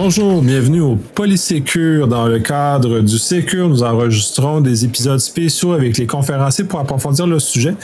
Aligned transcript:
Bonjour, 0.00 0.42
bienvenue 0.42 0.80
au 0.80 0.94
Polysécure. 0.94 2.06
Dans 2.06 2.28
le 2.28 2.38
cadre 2.38 3.00
du 3.00 3.18
Sécure, 3.18 3.68
nous 3.68 3.82
enregistrons 3.82 4.60
des 4.60 4.84
épisodes 4.84 5.18
spéciaux 5.18 5.72
avec 5.72 5.98
les 5.98 6.06
conférenciers 6.06 6.62
pour 6.62 6.78
approfondir 6.78 7.26
le 7.26 7.40
sujet. 7.40 7.74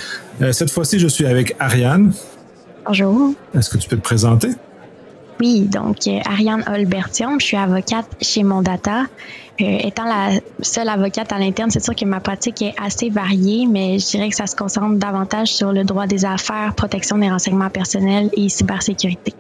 Euh, 0.40 0.52
cette 0.52 0.70
fois-ci, 0.70 1.00
je 1.00 1.08
suis 1.08 1.26
avec 1.26 1.56
Ariane. 1.58 2.12
Bonjour. 2.86 3.32
Est-ce 3.52 3.68
que 3.68 3.78
tu 3.78 3.88
peux 3.88 3.96
te 3.96 4.02
présenter? 4.02 4.50
Oui, 5.40 5.62
donc 5.62 6.06
euh, 6.06 6.20
Ariane 6.24 6.62
Olbertium, 6.68 7.40
je 7.40 7.46
suis 7.46 7.56
avocate 7.56 8.06
chez 8.22 8.44
Mondata. 8.44 9.06
Euh, 9.60 9.78
étant 9.80 10.04
la 10.04 10.38
seule 10.60 10.90
avocate 10.90 11.32
à 11.32 11.40
l'interne, 11.40 11.72
c'est 11.72 11.82
sûr 11.82 11.96
que 11.96 12.04
ma 12.04 12.20
pratique 12.20 12.62
est 12.62 12.74
assez 12.80 13.10
variée, 13.10 13.66
mais 13.68 13.98
je 13.98 14.06
dirais 14.06 14.28
que 14.28 14.36
ça 14.36 14.46
se 14.46 14.54
concentre 14.54 15.00
davantage 15.00 15.52
sur 15.52 15.72
le 15.72 15.82
droit 15.82 16.06
des 16.06 16.24
affaires, 16.24 16.74
protection 16.76 17.18
des 17.18 17.28
renseignements 17.28 17.70
personnels 17.70 18.30
et 18.34 18.48
cybersécurité. 18.48 19.34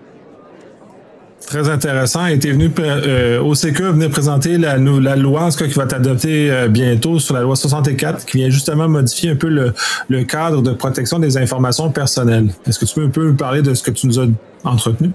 Très 1.46 1.68
intéressant. 1.68 2.26
Et 2.26 2.38
tu 2.38 2.50
venu 2.50 2.70
euh, 2.78 3.40
au 3.40 3.54
CQ 3.54 3.92
venir 3.92 4.10
présenter 4.10 4.56
la, 4.56 4.78
la 4.78 5.16
loi 5.16 5.42
en 5.44 5.50
ce 5.50 5.58
cas, 5.58 5.66
qui 5.66 5.74
va 5.74 5.84
être 5.84 5.94
adoptée 5.94 6.50
euh, 6.50 6.68
bientôt 6.68 7.18
sur 7.18 7.34
la 7.34 7.42
loi 7.42 7.54
64 7.54 8.24
qui 8.24 8.38
vient 8.38 8.50
justement 8.50 8.88
modifier 8.88 9.30
un 9.30 9.36
peu 9.36 9.48
le, 9.48 9.74
le 10.08 10.24
cadre 10.24 10.62
de 10.62 10.72
protection 10.72 11.18
des 11.18 11.36
informations 11.36 11.90
personnelles. 11.90 12.48
Est-ce 12.66 12.78
que 12.78 12.84
tu 12.86 12.94
peux 12.94 13.04
un 13.04 13.10
peu 13.10 13.26
nous 13.26 13.36
parler 13.36 13.62
de 13.62 13.74
ce 13.74 13.82
que 13.82 13.90
tu 13.90 14.06
nous 14.06 14.18
as 14.18 14.26
entretenu? 14.64 15.10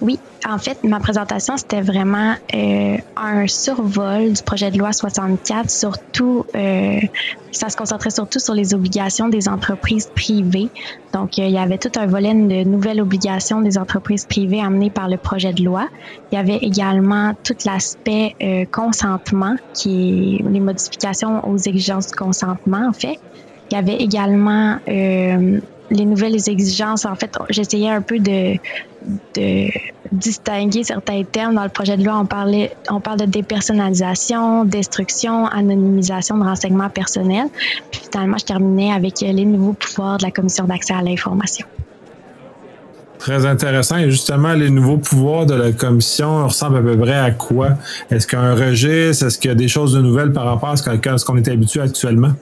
Oui, 0.00 0.22
en 0.48 0.56
fait, 0.56 0.78
ma 0.82 0.98
présentation, 0.98 1.58
c'était 1.58 1.82
vraiment 1.82 2.34
euh, 2.54 2.96
un 3.16 3.46
survol 3.46 4.32
du 4.32 4.42
projet 4.42 4.70
de 4.70 4.78
loi 4.78 4.92
64, 4.92 5.68
surtout, 5.68 6.46
euh, 6.56 7.00
ça 7.52 7.68
se 7.68 7.76
concentrait 7.76 8.10
surtout 8.10 8.38
sur 8.38 8.54
les 8.54 8.72
obligations 8.72 9.28
des 9.28 9.48
entreprises 9.48 10.08
privées. 10.14 10.72
Donc, 11.12 11.38
euh, 11.38 11.44
il 11.44 11.52
y 11.52 11.58
avait 11.58 11.76
tout 11.76 11.92
un 11.98 12.06
volet 12.06 12.32
de 12.32 12.64
nouvelles 12.64 13.02
obligations 13.02 13.60
des 13.60 13.76
entreprises 13.76 14.24
privées 14.24 14.60
amenées 14.62 14.90
par 14.90 15.08
le 15.08 15.18
projet 15.18 15.52
de 15.52 15.62
loi. 15.62 15.86
Il 16.32 16.36
y 16.36 16.38
avait 16.38 16.58
également 16.62 17.34
tout 17.44 17.56
l'aspect 17.66 18.34
euh, 18.42 18.64
consentement, 18.72 19.54
qui 19.74 20.38
est 20.40 20.48
les 20.48 20.60
modifications 20.60 21.46
aux 21.46 21.58
exigences 21.58 22.06
du 22.06 22.14
consentement, 22.14 22.88
en 22.88 22.94
fait. 22.94 23.18
Il 23.70 23.76
y 23.76 23.78
avait 23.78 23.96
également 23.96 24.78
euh, 24.88 25.60
les 25.90 26.04
nouvelles 26.04 26.48
exigences. 26.48 27.04
En 27.04 27.16
fait, 27.16 27.36
j'essayais 27.50 27.90
un 27.90 28.00
peu 28.00 28.18
de, 28.18 28.54
de 29.34 29.68
distinguer 30.12 30.84
certains 30.84 31.22
termes 31.24 31.54
dans 31.54 31.64
le 31.64 31.68
projet 31.68 31.96
de 31.96 32.04
loi. 32.04 32.18
On 32.18 32.26
parlait, 32.26 32.72
on 32.90 33.00
parle 33.00 33.20
de 33.20 33.26
dépersonnalisation, 33.26 34.64
destruction, 34.64 35.46
anonymisation 35.46 36.38
de 36.38 36.44
renseignements 36.44 36.90
personnels. 36.90 37.48
Puis 37.90 38.02
finalement, 38.10 38.38
je 38.38 38.44
terminais 38.44 38.92
avec 38.92 39.20
les 39.20 39.44
nouveaux 39.44 39.74
pouvoirs 39.74 40.18
de 40.18 40.24
la 40.24 40.30
Commission 40.30 40.64
d'accès 40.64 40.94
à 40.94 41.02
l'information. 41.02 41.66
Très 43.18 43.44
intéressant. 43.44 43.98
Et 43.98 44.10
justement, 44.10 44.54
les 44.54 44.70
nouveaux 44.70 44.96
pouvoirs 44.96 45.44
de 45.44 45.52
la 45.52 45.72
commission 45.72 46.46
ressemblent 46.46 46.78
à 46.78 46.80
peu 46.80 46.96
près 46.96 47.18
à 47.18 47.30
quoi? 47.30 47.72
Est-ce 48.10 48.26
qu'il 48.26 48.38
y 48.38 48.42
a 48.42 48.44
un 48.46 48.54
registre? 48.54 49.26
Est-ce 49.26 49.38
qu'il 49.38 49.50
y 49.50 49.52
a 49.52 49.54
des 49.54 49.68
choses 49.68 49.92
de 49.92 50.00
nouvelles 50.00 50.32
par 50.32 50.46
rapport 50.46 50.70
à 50.70 50.76
ce 50.78 51.24
qu'on 51.26 51.36
est 51.36 51.48
habitué 51.48 51.82
actuellement? 51.82 52.32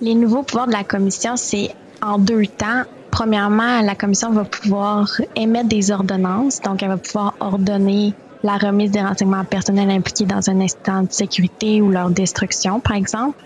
Les 0.00 0.14
nouveaux 0.16 0.42
pouvoirs 0.42 0.66
de 0.66 0.72
la 0.72 0.82
commission, 0.82 1.36
c'est 1.36 1.70
en 2.02 2.18
deux 2.18 2.46
temps. 2.46 2.82
Premièrement, 3.10 3.80
la 3.82 3.94
commission 3.94 4.30
va 4.30 4.44
pouvoir 4.44 5.08
émettre 5.34 5.68
des 5.68 5.90
ordonnances, 5.90 6.60
donc 6.60 6.82
elle 6.82 6.88
va 6.90 6.98
pouvoir 6.98 7.36
ordonner 7.40 8.14
la 8.42 8.56
remise 8.56 8.90
des 8.90 9.02
renseignements 9.02 9.44
personnels 9.44 9.90
impliqués 9.90 10.26
dans 10.26 10.48
un 10.48 10.60
incident 10.60 11.02
de 11.02 11.12
sécurité 11.12 11.82
ou 11.82 11.90
leur 11.90 12.10
destruction, 12.10 12.80
par 12.80 12.96
exemple. 12.96 13.36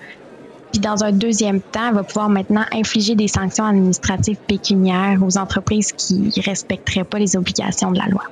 Puis 0.72 0.80
dans 0.80 1.05
un 1.05 1.12
deuxième 1.12 1.62
temps, 1.62 1.88
elle 1.88 1.94
va 1.94 2.05
pouvoir 2.05 2.28
maintenant 2.28 2.64
infliger 2.72 3.14
des 3.14 3.28
sanctions 3.28 3.64
administratives 3.64 4.38
pécuniaires 4.46 5.18
aux 5.22 5.39
entreprises 5.39 5.92
qui 5.92 6.30
respecteraient 6.44 7.05
pas 7.05 7.18
les 7.18 7.36
obligations 7.36 7.90
de 7.90 7.98
la 7.98 8.06
loi. 8.06 8.23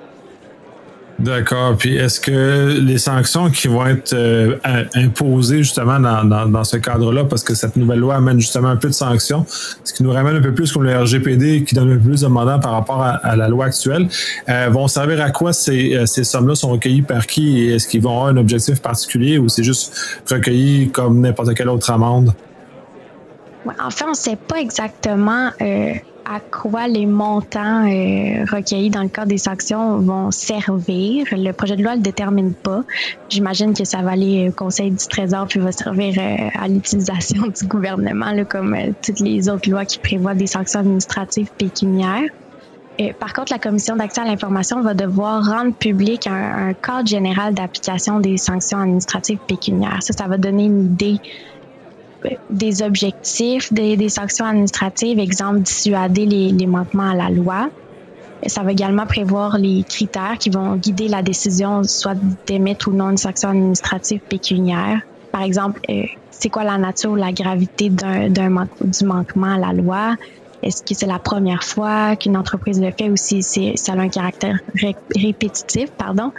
D'accord. 1.22 1.76
Puis 1.76 1.96
est-ce 1.96 2.20
que 2.20 2.80
les 2.80 2.98
sanctions 2.98 3.48
qui 3.48 3.68
vont 3.68 3.86
être 3.86 4.12
euh, 4.12 4.56
imposées 4.94 5.58
justement 5.58 6.00
dans, 6.00 6.64
ce 6.64 6.76
cadre-là, 6.78 7.24
parce 7.24 7.44
que 7.44 7.54
cette 7.54 7.76
nouvelle 7.76 8.00
loi 8.00 8.16
amène 8.16 8.40
justement 8.40 8.68
un 8.68 8.76
peu 8.76 8.88
de 8.88 8.92
sanctions, 8.92 9.46
ce 9.84 9.92
qui 9.92 10.02
nous 10.02 10.10
ramène 10.10 10.36
un 10.36 10.40
peu 10.40 10.52
plus 10.52 10.72
comme 10.72 10.82
le 10.82 10.98
RGPD 10.98 11.62
qui 11.62 11.76
donne 11.76 11.92
un 11.92 11.94
peu 11.94 12.08
plus 12.08 12.22
de 12.22 12.26
mandats 12.26 12.58
par 12.58 12.72
rapport 12.72 13.02
à, 13.02 13.36
la 13.36 13.48
loi 13.48 13.66
actuelle, 13.66 14.08
euh, 14.48 14.68
vont 14.70 14.88
servir 14.88 15.22
à 15.22 15.30
quoi 15.30 15.52
ces, 15.52 15.94
euh, 15.94 16.06
ces 16.06 16.24
sommes-là 16.24 16.56
sont 16.56 16.70
recueillies 16.70 17.02
par 17.02 17.24
qui? 17.28 17.60
Et 17.60 17.74
est-ce 17.74 17.86
qu'ils 17.86 18.02
vont 18.02 18.10
avoir 18.10 18.26
un 18.26 18.36
objectif 18.36 18.82
particulier 18.82 19.38
ou 19.38 19.48
c'est 19.48 19.62
juste 19.62 19.94
recueilli 20.28 20.90
comme 20.90 21.20
n'importe 21.20 21.54
quelle 21.54 21.68
autre 21.68 21.88
amende? 21.90 22.34
En 23.80 23.90
fait, 23.90 24.04
on 24.04 24.10
ne 24.10 24.14
sait 24.14 24.36
pas 24.36 24.58
exactement 24.58 25.50
à 26.24 26.40
quoi 26.40 26.86
les 26.86 27.06
montants 27.06 27.84
euh, 27.84 28.44
recueillis 28.44 28.90
dans 28.90 29.02
le 29.02 29.08
cadre 29.08 29.28
des 29.28 29.38
sanctions 29.38 29.98
vont 29.98 30.30
servir. 30.30 31.26
Le 31.32 31.52
projet 31.52 31.76
de 31.76 31.82
loi 31.82 31.92
ne 31.92 31.96
le 31.96 32.02
détermine 32.02 32.54
pas. 32.54 32.82
J'imagine 33.28 33.74
que 33.74 33.84
ça 33.84 34.02
va 34.02 34.12
aller 34.12 34.48
au 34.48 34.52
Conseil 34.52 34.90
du 34.90 35.06
Trésor 35.08 35.46
puis 35.48 35.58
va 35.58 35.72
servir 35.72 36.14
euh, 36.18 36.48
à 36.54 36.68
l'utilisation 36.68 37.46
du 37.60 37.66
gouvernement, 37.66 38.32
là, 38.32 38.44
comme 38.44 38.74
euh, 38.74 38.92
toutes 39.04 39.20
les 39.20 39.48
autres 39.48 39.68
lois 39.68 39.84
qui 39.84 39.98
prévoient 39.98 40.34
des 40.34 40.46
sanctions 40.46 40.80
administratives 40.80 41.50
pécuniaires. 41.58 42.28
Et, 42.98 43.14
par 43.14 43.32
contre, 43.32 43.52
la 43.52 43.58
Commission 43.58 43.96
d'accès 43.96 44.20
à 44.20 44.24
l'information 44.24 44.80
va 44.82 44.94
devoir 44.94 45.44
rendre 45.44 45.74
public 45.74 46.26
un, 46.26 46.68
un 46.68 46.74
cadre 46.74 47.08
général 47.08 47.54
d'application 47.54 48.20
des 48.20 48.36
sanctions 48.36 48.78
administratives 48.78 49.38
pécuniaires. 49.48 50.02
Ça, 50.02 50.12
ça 50.12 50.28
va 50.28 50.36
donner 50.36 50.66
une 50.66 50.84
idée 50.84 51.18
des 52.50 52.82
objectifs 52.82 53.72
des, 53.72 53.96
des, 53.96 54.08
sanctions 54.08 54.44
administratives, 54.44 55.18
exemple 55.18 55.60
dissuader 55.60 56.26
les, 56.26 56.50
les, 56.50 56.66
manquements 56.66 57.10
à 57.10 57.14
la 57.14 57.30
loi. 57.30 57.68
Ça 58.46 58.62
va 58.62 58.72
également 58.72 59.06
prévoir 59.06 59.58
les 59.58 59.84
critères 59.84 60.36
qui 60.38 60.50
vont 60.50 60.76
guider 60.76 61.08
la 61.08 61.22
décision 61.22 61.82
soit 61.84 62.16
d'émettre 62.46 62.88
ou 62.88 62.92
non 62.92 63.10
une 63.10 63.16
sanction 63.16 63.50
administrative 63.50 64.20
pécuniaire. 64.28 65.00
Par 65.30 65.42
exemple, 65.42 65.80
euh, 65.88 66.02
c'est 66.30 66.50
quoi 66.50 66.64
la 66.64 66.76
nature 66.76 67.12
ou 67.12 67.16
la 67.16 67.32
gravité 67.32 67.88
d'un, 67.88 68.28
du 68.28 69.04
manquement 69.04 69.54
à 69.54 69.58
la 69.58 69.72
loi? 69.72 70.16
Est-ce 70.62 70.82
que 70.82 70.94
c'est 70.94 71.06
la 71.06 71.18
première 71.18 71.62
fois 71.62 72.16
qu'une 72.16 72.36
entreprise 72.36 72.80
le 72.80 72.90
fait 72.96 73.10
ou 73.10 73.16
si 73.16 73.42
ça 73.42 73.92
a 73.92 73.98
un 73.98 74.08
caractère 74.08 74.58
ré- 74.80 74.96
répétitif, 75.16 75.90
pardon? 75.96 76.30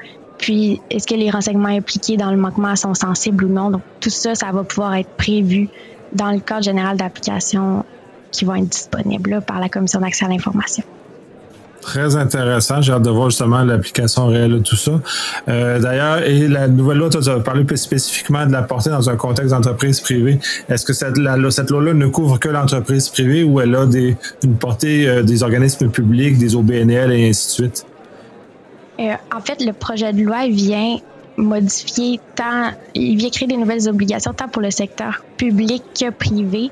Puis, 0.43 0.81
est-ce 0.89 1.07
que 1.07 1.15
les 1.15 1.29
renseignements 1.29 1.69
impliqués 1.69 2.17
dans 2.17 2.29
le 2.29 2.35
manquement 2.35 2.75
sont 2.75 2.93
sensibles 2.93 3.45
ou 3.45 3.47
non? 3.47 3.69
Donc, 3.69 3.81
tout 4.01 4.09
ça, 4.09 4.35
ça 4.35 4.51
va 4.51 4.65
pouvoir 4.65 4.93
être 4.95 5.11
prévu 5.11 5.69
dans 6.11 6.31
le 6.31 6.39
cadre 6.39 6.63
général 6.63 6.97
d'application 6.97 7.85
qui 8.29 8.43
va 8.43 8.59
être 8.59 8.67
disponible 8.67 9.39
par 9.47 9.61
la 9.61 9.69
Commission 9.69 10.01
d'accès 10.01 10.25
à 10.25 10.27
l'information. 10.27 10.83
Très 11.79 12.17
intéressant. 12.17 12.81
J'ai 12.81 12.91
hâte 12.91 13.03
de 13.03 13.09
voir 13.09 13.29
justement 13.29 13.63
l'application 13.63 14.27
réelle 14.27 14.51
de 14.51 14.59
tout 14.59 14.75
ça. 14.75 14.99
Euh, 15.47 15.79
D'ailleurs, 15.79 16.23
et 16.23 16.49
la 16.49 16.67
nouvelle 16.67 16.97
loi, 16.97 17.09
tu 17.09 17.17
as 17.29 17.39
parlé 17.39 17.63
plus 17.63 17.77
spécifiquement 17.77 18.45
de 18.45 18.51
la 18.51 18.63
portée 18.63 18.89
dans 18.89 19.09
un 19.09 19.15
contexte 19.15 19.51
d'entreprise 19.51 20.01
privée. 20.01 20.39
Est-ce 20.67 20.83
que 20.83 20.91
cette, 20.91 21.17
loi-là 21.17 21.93
ne 21.93 22.07
couvre 22.07 22.37
que 22.37 22.49
l'entreprise 22.49 23.07
privée 23.07 23.45
ou 23.45 23.61
elle 23.61 23.73
a 23.75 23.85
une 24.43 24.55
portée 24.57 25.07
euh, 25.07 25.23
des 25.23 25.41
organismes 25.41 25.87
publics, 25.87 26.37
des 26.37 26.53
OBNL 26.53 27.13
et 27.13 27.29
ainsi 27.29 27.47
de 27.47 27.51
suite? 27.51 27.85
Euh, 28.99 29.13
en 29.35 29.41
fait, 29.41 29.63
le 29.63 29.73
projet 29.73 30.13
de 30.13 30.21
loi 30.21 30.47
vient 30.47 30.97
modifier 31.37 32.19
tant, 32.35 32.71
il 32.93 33.17
vient 33.17 33.29
créer 33.29 33.47
des 33.47 33.57
nouvelles 33.57 33.89
obligations 33.89 34.33
tant 34.33 34.47
pour 34.47 34.61
le 34.61 34.71
secteur 34.71 35.23
public 35.37 35.83
que 35.99 36.11
privé. 36.11 36.69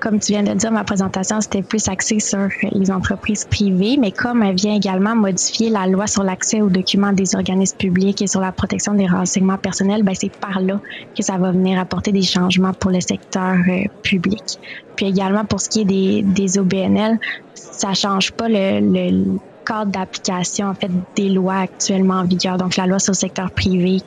Comme 0.00 0.18
tu 0.18 0.32
viens 0.32 0.42
de 0.42 0.52
dire, 0.54 0.72
ma 0.72 0.82
présentation, 0.82 1.40
c'était 1.40 1.62
plus 1.62 1.86
axé 1.86 2.18
sur 2.18 2.48
les 2.72 2.90
entreprises 2.90 3.44
privées, 3.44 3.96
mais 4.00 4.10
comme 4.10 4.42
elle 4.42 4.56
vient 4.56 4.74
également 4.74 5.14
modifier 5.14 5.70
la 5.70 5.86
loi 5.86 6.08
sur 6.08 6.24
l'accès 6.24 6.60
aux 6.60 6.70
documents 6.70 7.12
des 7.12 7.36
organismes 7.36 7.76
publics 7.76 8.20
et 8.20 8.26
sur 8.26 8.40
la 8.40 8.50
protection 8.50 8.94
des 8.94 9.06
renseignements 9.06 9.58
personnels, 9.58 10.02
ben 10.02 10.14
c'est 10.16 10.32
par 10.32 10.60
là 10.60 10.80
que 11.16 11.22
ça 11.22 11.36
va 11.38 11.52
venir 11.52 11.78
apporter 11.78 12.10
des 12.10 12.22
changements 12.22 12.72
pour 12.72 12.90
le 12.90 13.00
secteur 13.00 13.54
euh, 13.68 13.84
public. 14.02 14.58
Puis 14.96 15.06
également 15.06 15.44
pour 15.44 15.60
ce 15.60 15.68
qui 15.68 15.82
est 15.82 15.84
des, 15.84 16.22
des 16.22 16.58
OBNL, 16.58 17.20
ça 17.54 17.94
change 17.94 18.32
pas 18.32 18.48
le, 18.48 18.80
le 18.80 19.38
cadre 19.64 19.90
d'application 19.90 20.68
en 20.68 20.74
fait 20.74 20.90
des 21.16 21.28
lois 21.28 21.60
actuellement 21.60 22.20
en 22.20 22.24
vigueur. 22.24 22.58
Donc 22.58 22.76
la 22.76 22.86
loi 22.86 22.98
sur 22.98 23.12
le 23.12 23.16
secteur 23.16 23.50
privé 23.50 24.00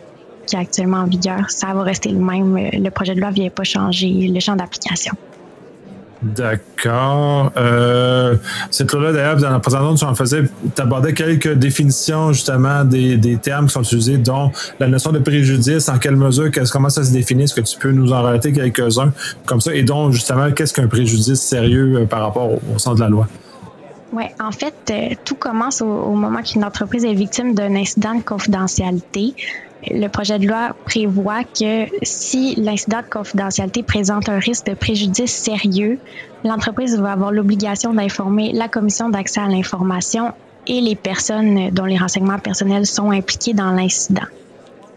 qui 0.46 0.56
est 0.56 0.60
actuellement 0.60 0.98
en 0.98 1.08
vigueur, 1.08 1.50
ça 1.50 1.74
va 1.74 1.84
rester 1.84 2.10
le 2.10 2.20
même. 2.20 2.56
Le 2.56 2.90
projet 2.90 3.16
de 3.16 3.20
loi 3.20 3.30
ne 3.30 3.36
vient 3.36 3.50
pas 3.50 3.64
changer 3.64 4.28
le 4.28 4.40
champ 4.40 4.56
d'application. 4.56 5.14
D'accord. 6.26 7.52
Euh, 7.56 8.36
cette 8.72 8.92
loi-là, 8.92 9.12
d'ailleurs, 9.12 9.38
dans 9.38 9.50
la 9.52 9.60
présentation, 9.60 9.96
tu 9.96 10.06
en 10.06 10.16
faisais, 10.16 10.44
tu 10.76 10.82
abordais 10.82 11.14
quelques 11.14 11.54
définitions 11.54 12.34
justement 12.34 12.84
des, 12.84 13.18
des, 13.18 13.38
termes 13.38 13.68
qui 13.68 13.74
sont 13.74 13.84
utilisés, 13.84 14.18
dont 14.18 14.52
la 14.80 14.88
notion 14.88 15.12
de 15.12 15.20
préjudice, 15.20 15.88
en 15.88 16.00
quelle 16.00 16.16
mesure, 16.16 16.50
comment 16.72 16.90
ça 16.90 17.04
se 17.04 17.12
définit, 17.12 17.44
est-ce 17.44 17.54
que 17.54 17.62
tu 17.62 17.78
peux 17.78 17.92
nous 17.92 18.12
en 18.12 18.24
relater 18.24 18.54
quelques-uns 18.54 19.12
comme 19.46 19.62
ça, 19.62 19.76
et 19.76 19.84
donc 19.84 20.14
justement, 20.14 20.52
qu'est-ce 20.52 20.74
qu'un 20.74 20.88
préjudice 20.88 21.40
sérieux 21.40 21.96
euh, 21.96 22.06
par 22.06 22.22
rapport 22.22 22.54
au, 22.54 22.62
au 22.74 22.80
sens 22.80 22.96
de 22.96 23.02
la 23.02 23.10
loi? 23.10 23.28
Oui, 24.16 24.24
en 24.40 24.52
fait, 24.52 24.76
euh, 24.92 25.14
tout 25.26 25.36
commence 25.36 25.82
au, 25.82 25.88
au 25.88 26.14
moment 26.14 26.42
qu'une 26.42 26.64
entreprise 26.64 27.04
est 27.04 27.14
victime 27.14 27.54
d'un 27.54 27.76
incident 27.76 28.16
de 28.16 28.24
confidentialité. 28.24 29.36
Le 29.92 30.08
projet 30.08 30.40
de 30.40 30.48
loi 30.48 30.74
prévoit 30.86 31.44
que 31.44 31.86
si 32.02 32.56
l'incident 32.56 33.02
de 33.02 33.10
confidentialité 33.10 33.84
présente 33.84 34.30
un 34.30 34.40
risque 34.40 34.68
de 34.68 34.74
préjudice 34.74 35.34
sérieux, 35.34 36.00
l'entreprise 36.46 36.98
va 36.98 37.12
avoir 37.12 37.34
l'obligation 37.34 37.94
d'informer 37.94 38.54
la 38.54 38.70
commission 38.70 39.10
d'accès 39.10 39.42
à 39.42 39.48
l'information 39.48 40.32
et 40.66 40.80
les 40.80 40.96
personnes 40.96 41.70
dont 41.72 41.86
les 41.86 41.98
renseignements 41.98 42.40
personnels 42.40 42.86
sont 42.86 43.12
impliqués 43.12 43.54
dans 43.54 43.72
l'incident. 43.72 44.26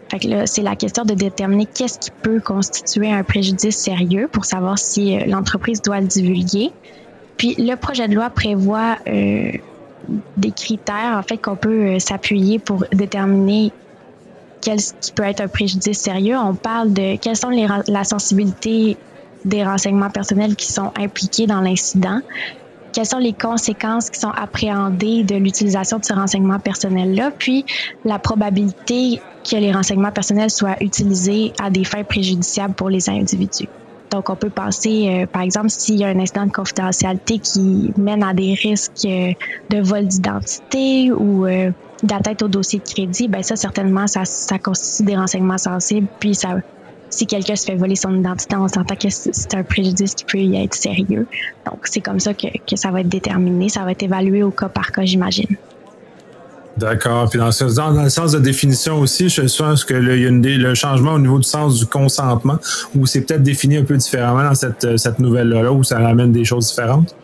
Fait 0.09 0.19
que 0.19 0.27
là, 0.27 0.47
c'est 0.47 0.63
la 0.63 0.77
question 0.77 1.03
de 1.03 1.13
déterminer 1.13 1.67
qu'est-ce 1.67 1.99
qui 1.99 2.11
peut 2.23 2.39
constituer 2.39 3.11
un 3.11 3.23
préjudice 3.23 3.77
sérieux 3.77 4.29
pour 4.31 4.45
savoir 4.45 4.79
si 4.79 5.15
euh, 5.15 5.25
l'entreprise 5.25 5.81
doit 5.81 5.99
le 5.99 6.07
divulguer. 6.07 6.71
Puis 7.39 7.55
le 7.57 7.75
projet 7.75 8.07
de 8.09 8.13
loi 8.13 8.29
prévoit 8.29 8.97
euh, 9.07 9.51
des 10.37 10.51
critères 10.51 11.17
en 11.17 11.23
fait 11.23 11.37
qu'on 11.37 11.55
peut 11.55 11.95
euh, 11.95 11.99
s'appuyer 11.99 12.59
pour 12.59 12.83
déterminer 12.91 13.71
quel 14.61 14.77
qui 14.77 15.13
peut 15.13 15.23
être 15.23 15.39
un 15.39 15.47
préjudice 15.47 15.97
sérieux. 15.97 16.37
On 16.37 16.53
parle 16.53 16.91
de 16.91 17.15
quelles 17.15 17.37
sont 17.37 17.49
les, 17.49 17.65
la 17.87 18.03
sensibilité 18.03 18.97
des 19.45 19.63
renseignements 19.63 20.09
personnels 20.09 20.57
qui 20.57 20.69
sont 20.69 20.91
impliqués 20.97 21.47
dans 21.47 21.61
l'incident, 21.61 22.19
quelles 22.91 23.05
sont 23.05 23.19
les 23.19 23.31
conséquences 23.31 24.09
qui 24.09 24.19
sont 24.19 24.31
appréhendées 24.31 25.23
de 25.23 25.35
l'utilisation 25.35 25.97
de 25.97 26.03
ce 26.03 26.11
renseignement 26.11 26.59
personnel-là, 26.59 27.31
puis 27.31 27.65
la 28.03 28.19
probabilité 28.19 29.21
que 29.49 29.55
les 29.55 29.71
renseignements 29.71 30.11
personnels 30.11 30.49
soient 30.49 30.75
utilisés 30.81 31.53
à 31.57 31.69
des 31.69 31.85
fins 31.85 32.03
préjudiciables 32.03 32.73
pour 32.73 32.89
les 32.89 33.09
individus. 33.09 33.69
Donc, 34.11 34.29
on 34.29 34.35
peut 34.35 34.49
penser, 34.49 35.07
euh, 35.09 35.25
par 35.27 35.43
exemple, 35.43 35.69
s'il 35.69 35.99
y 35.99 36.03
a 36.03 36.07
un 36.07 36.19
incident 36.19 36.45
de 36.45 36.51
confidentialité 36.51 37.39
qui 37.39 37.93
mène 37.95 38.23
à 38.23 38.33
des 38.33 38.53
risques 38.53 39.05
euh, 39.05 39.33
de 39.69 39.81
vol 39.81 40.07
d'identité 40.07 41.11
ou 41.11 41.45
euh, 41.45 41.71
d'atteinte 42.01 42.41
au 42.41 42.47
dossier 42.47 42.79
de 42.79 42.91
crédit, 42.91 43.27
ben 43.27 43.43
ça, 43.43 43.55
certainement, 43.55 44.07
ça, 44.07 44.25
ça 44.25 44.57
constitue 44.57 45.03
des 45.03 45.15
renseignements 45.15 45.57
sensibles, 45.57 46.07
puis 46.19 46.33
ça 46.33 46.57
si 47.11 47.25
quelqu'un 47.25 47.55
se 47.55 47.65
fait 47.65 47.75
voler 47.75 47.95
son 47.95 48.15
identité, 48.15 48.55
on 48.55 48.67
s'entend 48.67 48.95
que 48.95 49.09
c'est 49.09 49.53
un 49.55 49.63
préjudice 49.63 50.13
qui 50.13 50.25
peut 50.25 50.37
y 50.37 50.55
être 50.55 50.75
sérieux. 50.75 51.27
Donc, 51.65 51.79
c'est 51.85 52.01
comme 52.01 52.19
ça 52.19 52.35
que, 52.35 52.47
que, 52.67 52.75
ça 52.75 52.91
va 52.91 53.01
être 53.01 53.09
déterminé. 53.09 53.67
Ça 53.67 53.83
va 53.83 53.91
être 53.93 54.03
évalué 54.03 54.43
au 54.43 54.51
cas 54.51 54.69
par 54.69 54.91
cas, 54.91 55.05
j'imagine. 55.05 55.57
D'accord. 56.79 57.29
Puis 57.29 57.39
dans, 57.39 57.47
le 57.47 58.09
sens 58.09 58.31
de 58.31 58.39
définition 58.39 58.99
aussi, 58.99 59.27
je 59.27 59.41
pense 59.57 59.83
que 59.83 59.93
le, 59.93 60.17
y 60.17 60.25
a 60.25 60.29
une, 60.29 60.41
le 60.41 60.73
changement 60.75 61.13
au 61.13 61.19
niveau 61.19 61.37
du 61.37 61.43
sens 61.47 61.77
du 61.79 61.85
consentement, 61.85 62.57
où 62.95 63.05
c'est 63.05 63.21
peut-être 63.21 63.43
défini 63.43 63.77
un 63.77 63.83
peu 63.83 63.97
différemment 63.97 64.43
dans 64.43 64.55
cette, 64.55 64.97
cette 64.97 65.19
nouvelle-là, 65.19 65.71
où 65.71 65.83
ça 65.83 65.97
amène 65.97 66.31
des 66.31 66.45
choses 66.45 66.69
différentes. 66.69 67.15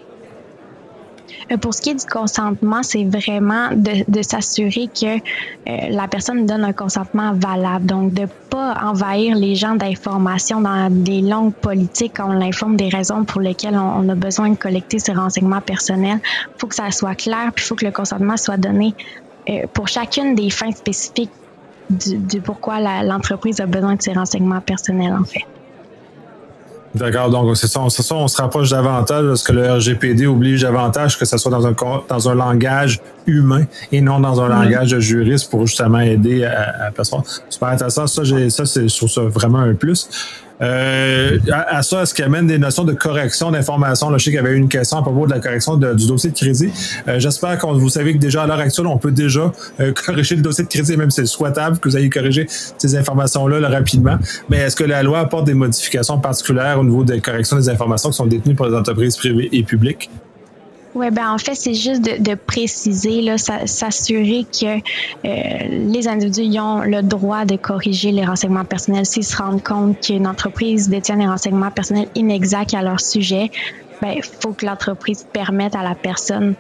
Euh, 1.52 1.58
pour 1.58 1.74
ce 1.74 1.82
qui 1.82 1.90
est 1.92 1.96
du 1.96 2.06
consentement, 2.06 2.82
c'est 2.84 3.04
vraiment 3.04 3.70
de, 3.74 4.22
s'assurer 4.22 4.88
que 4.88 5.18
euh, 5.18 5.90
la 5.90 6.08
personne 6.08 6.46
donne 6.46 6.64
un 6.64 6.74
consentement 6.74 7.34
valable. 7.34 7.86
Donc, 7.86 8.14
de 8.14 8.28
pas 8.50 8.76
envahir 8.84 9.36
les 9.36 9.56
gens 9.56 9.76
d'informations 9.76 10.62
dans 10.62 10.90
des 10.90 11.22
langues 11.22 11.54
politiques 11.54 12.14
on 12.20 12.32
l'informe 12.32 12.76
des 12.76 12.90
raisons 12.90 13.26
pour 13.26 13.42
lesquelles 13.42 13.78
on, 13.78 14.08
a 14.10 14.16
besoin 14.16 14.50
de 14.50 14.56
collecter 14.56 15.00
ces 15.00 15.14
renseignements 15.14 15.62
personnels. 15.62 16.20
Il 16.24 16.60
faut 16.60 16.68
que 16.68 16.76
ça 16.76 16.90
soit 16.92 17.16
clair, 17.16 17.52
puis 17.54 17.64
il 17.64 17.68
faut 17.68 17.76
que 17.76 17.86
le 17.86 17.92
consentement 17.92 18.38
soit 18.38 18.58
donné 18.58 18.94
euh, 18.98 19.25
pour 19.74 19.88
chacune 19.88 20.36
des 20.36 20.50
fins 20.50 20.72
spécifiques 20.72 21.32
du, 21.90 22.18
du 22.18 22.42
pourquoi 22.42 22.80
l'entreprise 23.04 23.60
a 23.60 23.66
besoin 23.66 23.96
de 23.96 24.02
ces 24.02 24.14
renseignements 24.14 24.62
personnels, 24.62 25.14
en 25.14 25.24
fait. 25.24 25.46
D'accord, 26.96 27.30
donc 27.30 27.58
c'est 27.58 27.68
ça, 27.68 27.82
on, 27.82 27.90
ça, 27.90 28.16
on 28.16 28.30
se 28.30 28.42
rapproche 28.42 28.70
davantage 28.70 29.26
parce 29.26 29.44
que 29.44 29.52
le 29.52 29.70
RGPD 29.70 30.28
oblige 30.28 30.62
davantage 30.62 31.20
que 31.20 31.26
ce 31.26 31.38
soit 31.38 31.52
dans 31.52 31.68
un, 31.68 31.76
dans 32.08 32.30
un 32.30 32.36
langage 32.36 33.02
humain 33.28 33.66
et 33.92 34.00
non 34.00 34.22
dans 34.22 34.40
un 34.40 34.48
langage 34.48 34.92
de 34.92 35.02
juriste 35.02 35.52
pour 35.52 35.68
justement 35.68 36.00
aider 36.00 36.46
à, 36.46 36.86
à 36.86 36.92
personne. 36.92 37.20
Super 37.50 37.68
intéressant, 37.68 38.08
ça, 38.08 38.24
ça 38.24 38.66
c'est, 38.66 38.88
je 38.88 38.96
trouve 38.96 39.10
ça 39.10 39.24
vraiment 39.24 39.60
un 39.60 39.74
plus. 39.74 40.08
Euh, 40.62 41.38
à, 41.52 41.84
ça, 41.84 42.04
est-ce 42.04 42.14
qu'il 42.14 42.24
amène 42.24 42.48
des 42.48 42.58
notions 42.58 42.84
de 42.84 42.94
correction 42.94 43.52
d'informations? 43.52 44.12
Je 44.14 44.18
sais 44.18 44.32
qu'il 44.32 44.36
y 44.36 44.38
avait 44.38 44.56
une 44.56 44.70
question 44.70 44.98
à 44.98 45.02
propos 45.02 45.26
de 45.26 45.32
la 45.32 45.40
correction 45.40 45.76
du 45.76 46.08
dossier 46.08 46.32
de 46.32 46.36
crédit. 46.36 46.72
Euh, 47.08 47.20
j'espère 47.20 47.58
que 47.58 47.66
vous 47.66 47.90
savez 47.90 48.14
que 48.14 48.18
déjà 48.18 48.44
à 48.44 48.48
l'heure 48.48 48.60
actuelle, 48.60 48.88
on 48.88 48.98
peut 48.98 49.12
déjà 49.12 49.52
euh, 49.80 49.94
corriger 50.06 50.36
le 50.36 50.42
dossier 50.42 50.64
de 50.64 50.70
crédit, 50.70 50.96
même 50.98 51.12
si 51.12 51.22
c'est 51.22 51.26
souhaitable 51.26 51.80
que 51.80 51.90
vous 51.90 51.98
ayez 51.98 52.10
corrigé 52.10 52.48
ces 52.50 52.96
informations-là 52.96 53.68
rapidement. 53.68 54.18
Mais 54.50 54.58
est-ce 54.58 54.76
que 54.76 54.84
la 54.84 55.04
loi 55.04 55.20
apporte 55.20 55.46
des 55.46 55.54
modifications 55.54 56.20
particulières 56.20 56.80
au 56.80 56.84
niveau 56.84 57.04
des 57.04 57.20
corrections 57.20 57.58
des 57.58 57.70
informations 57.70 58.10
qui 58.10 58.18
sont 58.18 58.26
détenues 58.26 58.56
par 58.56 58.70
les 58.70 58.76
entreprises 58.76 59.18
privées 59.18 59.50
et 59.52 59.64
publiques? 59.64 60.10
Oui, 60.96 61.12
ben 61.12 61.30
en 61.30 61.38
fait, 61.38 61.56
c'est 61.56 61.74
juste 61.74 62.02
de, 62.02 62.24
de 62.24 62.36
préciser, 62.36 63.22
là, 63.22 63.38
s'assurer 63.38 64.46
que 64.50 64.78
euh, 64.78 65.90
les 65.92 66.08
individus 66.08 66.58
ont 66.58 66.84
le 66.84 67.02
droit 67.02 67.44
de 67.44 67.58
corriger 67.58 68.14
les 68.14 68.24
renseignements 68.24 68.64
personnels 68.64 69.06
s'ils 69.06 69.26
se 69.26 69.36
rendent 69.36 69.62
compte 69.62 70.00
qu'une 70.00 70.26
entreprise 70.26 70.88
détient 70.88 71.18
des 71.18 71.28
renseignements 71.28 71.70
personnels 71.70 72.08
inexacts 72.16 72.74
à 72.74 72.82
leur 72.82 73.02
sujet. 73.02 73.52
Ben, 74.02 74.14
il 74.16 74.24
faut 74.24 74.54
que 74.54 74.66
l'entreprise 74.66 75.28
permette 75.34 75.76
à 75.76 75.84
la 75.84 75.96
personne 75.96 76.56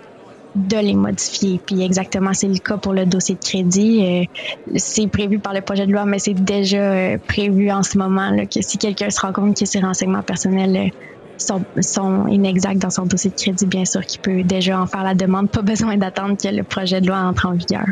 de 0.56 0.78
les 0.78 0.96
modifier. 0.96 1.62
Puis 1.66 1.82
exactement, 1.82 2.34
c'est 2.34 2.48
le 2.50 2.58
cas 2.58 2.76
pour 2.76 2.94
le 2.94 3.06
dossier 3.06 3.36
de 3.36 3.44
crédit. 3.44 4.04
Euh, 4.04 4.76
c'est 4.76 5.08
prévu 5.08 5.40
par 5.40 5.54
le 5.54 5.62
projet 5.62 5.88
de 5.88 5.94
loi, 5.94 6.06
mais 6.06 6.20
c'est 6.20 6.34
déjà 6.34 6.78
euh, 6.78 7.18
prévu 7.26 7.72
en 7.72 7.84
ce 7.84 7.98
moment 7.98 8.32
là, 8.32 8.46
que 8.46 8.62
si 8.62 8.78
quelqu'un 8.78 9.10
se 9.10 9.22
rend 9.22 9.32
compte 9.32 9.58
que 9.58 9.66
ses 9.66 9.80
renseignements 9.80 10.24
personnels 10.24 10.92
sont, 11.38 11.66
sont, 11.82 12.28
inexacts 12.28 12.80
dans 12.80 12.90
son 12.90 13.06
dossier 13.06 13.32
de 13.32 13.36
crédit, 13.36 13.68
bien 13.68 13.86
sûr, 13.86 14.02
qu'il 14.02 14.20
peut 14.22 14.44
déjà 14.44 14.80
en 14.80 14.88
faire 14.88 15.04
la 15.04 15.16
demande. 15.16 15.50
Pas 15.52 15.62
besoin 15.62 15.98
d'attendre 15.98 16.36
que 16.42 16.48
le 16.48 16.64
projet 16.64 17.02
de 17.02 17.08
loi 17.08 17.18
entre 17.18 17.48
en 17.48 17.54
vigueur. 17.54 17.86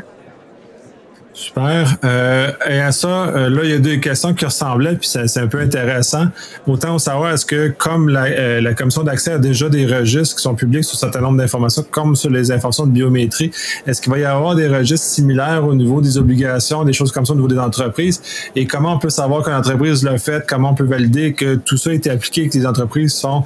Super. 1.33 1.97
Euh, 2.03 2.51
et 2.69 2.79
à 2.79 2.91
ça, 2.91 3.07
euh, 3.07 3.49
là, 3.49 3.61
il 3.63 3.71
y 3.71 3.73
a 3.73 3.79
deux 3.79 3.97
questions 3.97 4.35
qui 4.35 4.45
ressemblaient, 4.45 4.95
puis 4.95 5.09
c'est 5.09 5.37
un 5.39 5.47
peu 5.47 5.59
intéressant. 5.59 6.27
Autant 6.67 6.99
savoir, 6.99 7.33
est-ce 7.33 7.45
que 7.45 7.69
comme 7.69 8.09
la, 8.09 8.25
euh, 8.25 8.61
la 8.61 8.75
Commission 8.75 9.03
d'accès 9.03 9.31
a 9.31 9.37
déjà 9.39 9.67
des 9.67 9.87
registres 9.87 10.35
qui 10.35 10.43
sont 10.43 10.53
publics 10.53 10.83
sur 10.83 10.95
un 10.95 10.99
certain 10.99 11.21
nombre 11.21 11.39
d'informations, 11.39 11.83
comme 11.89 12.15
sur 12.15 12.29
les 12.29 12.51
informations 12.51 12.85
de 12.85 12.91
biométrie, 12.91 13.49
est-ce 13.87 13.99
qu'il 13.99 14.11
va 14.11 14.19
y 14.19 14.25
avoir 14.25 14.55
des 14.55 14.67
registres 14.67 15.07
similaires 15.07 15.65
au 15.65 15.73
niveau 15.73 16.01
des 16.01 16.19
obligations, 16.19 16.83
des 16.83 16.93
choses 16.93 17.11
comme 17.11 17.25
ça 17.25 17.33
au 17.33 17.37
niveau 17.37 17.47
des 17.47 17.59
entreprises? 17.59 18.21
Et 18.55 18.67
comment 18.67 18.93
on 18.93 18.99
peut 18.99 19.09
savoir 19.09 19.43
qu'une 19.43 19.53
entreprise 19.53 20.03
l'a 20.03 20.19
fait? 20.19 20.45
Comment 20.47 20.71
on 20.71 20.75
peut 20.75 20.85
valider 20.85 21.33
que 21.33 21.55
tout 21.55 21.77
ça 21.77 21.89
a 21.89 21.93
été 21.93 22.11
appliqué, 22.11 22.47
que 22.47 22.57
les 22.59 22.67
entreprises 22.67 23.13
sont 23.15 23.43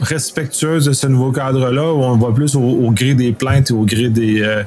respectueuse 0.00 0.86
de 0.86 0.92
ce 0.92 1.06
nouveau 1.06 1.32
cadre-là 1.32 1.92
ou 1.92 2.02
on 2.02 2.16
va 2.16 2.32
plus 2.32 2.56
au, 2.56 2.90
gré 2.90 3.14
des 3.14 3.32
plaintes 3.32 3.70
et 3.70 3.74
au 3.74 3.84
gré 3.84 4.10
euh, 4.16 4.62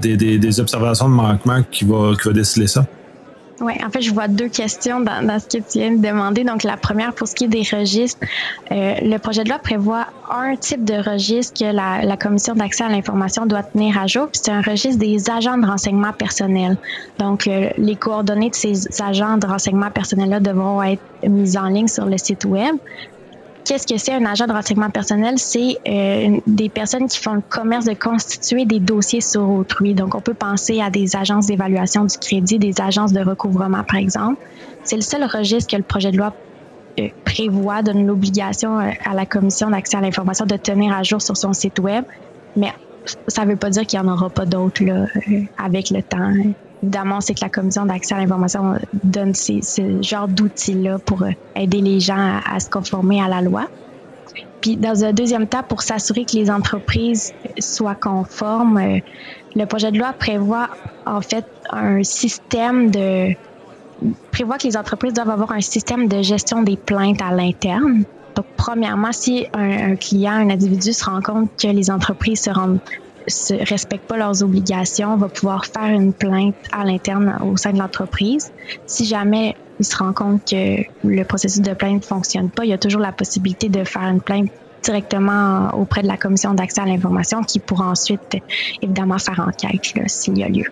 des, 0.00 0.16
des, 0.16 0.60
observations 0.60 1.08
de 1.08 1.14
manquement 1.14 1.62
qui 1.70 1.84
va, 1.84 2.12
qui 2.20 2.28
va 2.28 2.34
déceler 2.34 2.66
ça? 2.66 2.86
Oui, 3.60 3.72
en 3.84 3.90
fait, 3.90 4.02
je 4.02 4.12
vois 4.12 4.28
deux 4.28 4.48
questions 4.48 5.00
dans, 5.00 5.38
ce 5.38 5.46
que 5.46 5.62
tu 5.62 5.78
viens 5.78 5.92
de 5.92 6.06
demander. 6.06 6.44
Donc, 6.44 6.62
la 6.62 6.76
première, 6.76 7.14
pour 7.14 7.26
ce 7.26 7.34
qui 7.34 7.44
est 7.44 7.48
des 7.48 7.62
registres, 7.62 8.20
euh, 8.70 8.94
le 9.00 9.16
projet 9.16 9.44
de 9.44 9.48
loi 9.48 9.58
prévoit 9.58 10.06
un 10.30 10.56
type 10.56 10.84
de 10.84 10.94
registre 10.94 11.58
que 11.58 11.72
la, 11.72 12.02
la 12.02 12.16
Commission 12.18 12.54
d'accès 12.54 12.84
à 12.84 12.90
l'information 12.90 13.46
doit 13.46 13.62
tenir 13.62 13.98
à 13.98 14.06
jour, 14.06 14.28
puis 14.30 14.40
c'est 14.44 14.50
un 14.50 14.60
registre 14.60 14.98
des 14.98 15.30
agents 15.30 15.56
de 15.56 15.66
renseignement 15.66 16.12
personnel. 16.12 16.76
Donc, 17.18 17.46
euh, 17.46 17.70
les 17.78 17.96
coordonnées 17.96 18.50
de 18.50 18.54
ces 18.54 19.00
agents 19.00 19.38
de 19.38 19.46
renseignement 19.46 19.90
personnel-là 19.90 20.40
devront 20.40 20.82
être 20.82 21.02
mises 21.26 21.56
en 21.56 21.68
ligne 21.68 21.88
sur 21.88 22.04
le 22.04 22.18
site 22.18 22.44
Web. 22.44 22.76
Qu'est-ce 23.66 23.84
que 23.84 23.98
c'est 23.98 24.12
un 24.12 24.24
agent 24.24 24.46
de 24.46 24.52
renseignement 24.52 24.90
personnel? 24.90 25.38
C'est 25.38 25.76
euh, 25.88 26.38
des 26.46 26.68
personnes 26.68 27.08
qui 27.08 27.18
font 27.18 27.34
le 27.34 27.40
commerce 27.40 27.84
de 27.84 27.94
constituer 27.94 28.64
des 28.64 28.78
dossiers 28.78 29.20
sur 29.20 29.50
autrui. 29.50 29.92
Donc, 29.92 30.14
on 30.14 30.20
peut 30.20 30.34
penser 30.34 30.80
à 30.80 30.88
des 30.88 31.16
agences 31.16 31.48
d'évaluation 31.48 32.04
du 32.04 32.16
crédit, 32.16 32.60
des 32.60 32.80
agences 32.80 33.12
de 33.12 33.20
recouvrement, 33.20 33.82
par 33.82 33.96
exemple. 33.96 34.40
C'est 34.84 34.94
le 34.94 35.02
seul 35.02 35.24
registre 35.24 35.68
que 35.68 35.76
le 35.76 35.82
projet 35.82 36.12
de 36.12 36.16
loi 36.16 36.32
euh, 37.00 37.08
prévoit, 37.24 37.82
donne 37.82 38.06
l'obligation 38.06 38.78
euh, 38.78 38.90
à 39.04 39.14
la 39.14 39.26
Commission 39.26 39.68
d'accès 39.68 39.96
à 39.96 40.00
l'information 40.00 40.46
de 40.46 40.56
tenir 40.56 40.94
à 40.96 41.02
jour 41.02 41.20
sur 41.20 41.36
son 41.36 41.52
site 41.52 41.80
Web. 41.80 42.04
Mais 42.54 42.72
ça 43.26 43.44
ne 43.44 43.50
veut 43.50 43.56
pas 43.56 43.70
dire 43.70 43.84
qu'il 43.84 44.00
n'y 44.00 44.08
en 44.08 44.12
aura 44.12 44.30
pas 44.30 44.46
d'autres 44.46 44.84
avec 45.58 45.90
le 45.90 46.04
temps 46.04 46.32
évidemment, 46.82 47.20
c'est 47.20 47.34
que 47.34 47.40
la 47.42 47.48
commission 47.48 47.86
d'accès 47.86 48.14
à 48.14 48.18
l'information 48.18 48.74
donne 49.04 49.34
ces, 49.34 49.62
ce 49.62 50.02
genre 50.02 50.28
d'outils-là 50.28 50.98
pour 50.98 51.22
euh, 51.22 51.30
aider 51.54 51.80
les 51.80 52.00
gens 52.00 52.40
à, 52.44 52.60
se 52.60 52.68
conformer 52.68 53.22
à 53.22 53.28
la 53.28 53.40
loi. 53.40 53.68
Puis, 54.60 54.76
dans 54.76 55.04
un 55.04 55.12
deuxième 55.12 55.46
temps, 55.46 55.62
pour 55.62 55.82
s'assurer 55.82 56.24
que 56.24 56.36
les 56.36 56.50
entreprises 56.50 57.32
soient 57.58 57.94
conformes, 57.94 58.78
euh, 58.78 58.98
le 59.54 59.64
projet 59.64 59.90
de 59.90 59.98
loi 59.98 60.12
prévoit 60.12 60.68
en 61.06 61.20
fait 61.20 61.46
un 61.70 62.02
système 62.02 62.90
de 62.90 63.34
prévoit 64.30 64.58
que 64.58 64.64
les 64.64 64.76
entreprises 64.76 65.14
doivent 65.14 65.30
avoir 65.30 65.52
un 65.52 65.62
système 65.62 66.06
de 66.06 66.20
gestion 66.20 66.62
des 66.62 66.76
plaintes 66.76 67.22
à 67.22 67.32
l'interne. 67.32 68.04
Donc, 68.34 68.44
premièrement, 68.58 69.12
si 69.12 69.46
un, 69.54 69.92
un, 69.92 69.96
client, 69.96 70.32
un 70.32 70.50
individu 70.50 70.92
se 70.92 71.04
rend 71.06 71.22
compte 71.22 71.50
que 71.58 71.68
les 71.68 71.90
entreprises 71.90 72.42
se 72.42 72.50
rendent 72.50 72.80
ne 73.26 73.68
respectent 73.68 74.06
pas 74.06 74.16
leurs 74.16 74.42
obligations, 74.42 75.16
va 75.16 75.28
pouvoir 75.28 75.66
faire 75.66 75.88
une 75.88 76.12
plainte 76.12 76.54
à 76.72 76.84
l'interne 76.84 77.38
au 77.44 77.56
sein 77.56 77.72
de 77.72 77.78
l'entreprise. 77.78 78.52
Si 78.86 79.04
jamais 79.04 79.56
il 79.78 79.84
se 79.84 79.96
rend 79.96 80.12
compte 80.12 80.44
que 80.48 80.82
le 81.04 81.24
processus 81.24 81.60
de 81.60 81.74
plainte 81.74 82.02
ne 82.02 82.06
fonctionne 82.06 82.50
pas, 82.50 82.64
il 82.64 82.70
y 82.70 82.74
a 82.74 82.78
toujours 82.78 83.00
la 83.00 83.12
possibilité 83.12 83.68
de 83.68 83.84
faire 83.84 84.02
une 84.02 84.20
plainte 84.20 84.50
directement 84.82 85.70
auprès 85.74 86.02
de 86.02 86.06
la 86.06 86.16
commission 86.16 86.54
d'accès 86.54 86.80
à 86.80 86.86
l'information 86.86 87.42
qui 87.42 87.58
pourra 87.58 87.90
ensuite 87.90 88.36
évidemment 88.80 89.18
faire 89.18 89.40
enquête 89.40 89.92
s'il 90.06 90.38
y 90.38 90.44
a 90.44 90.48
lieu. 90.48 90.66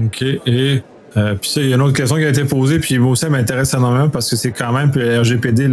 OK. 0.00 0.22
Et 0.22 0.82
Euh, 1.16 1.34
puis 1.40 1.50
ça, 1.50 1.60
il 1.60 1.68
y 1.68 1.72
a 1.72 1.76
une 1.76 1.82
autre 1.82 1.94
question 1.94 2.16
qui 2.16 2.24
a 2.24 2.28
été 2.28 2.44
posée, 2.44 2.78
puis 2.78 2.98
moi 2.98 3.12
aussi, 3.12 3.24
elle 3.24 3.32
m'intéresse 3.32 3.72
énormément 3.74 4.08
parce 4.08 4.28
que 4.28 4.36
c'est 4.36 4.52
quand 4.52 4.72
même, 4.72 4.90
puis 4.90 5.00
le 5.00 5.20
RGPD 5.20 5.70